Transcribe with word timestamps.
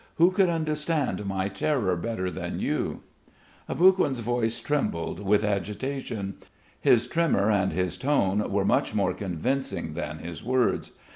Who 0.15 0.31
could 0.31 0.49
understand 0.49 1.23
my 1.27 1.47
terror 1.47 1.95
better 1.95 2.31
than 2.31 2.59
you?" 2.59 3.03
Aboguin's 3.69 4.17
voice 4.17 4.59
trembled 4.59 5.23
with 5.23 5.43
agitation. 5.45 6.37
His 6.79 7.05
tremor 7.05 7.51
and 7.51 7.71
his 7.71 7.99
tone 7.99 8.51
were 8.51 8.65
much 8.65 8.95
more 8.95 9.13
convincing 9.13 9.93
than 9.93 10.17
his 10.17 10.43
words. 10.43 10.93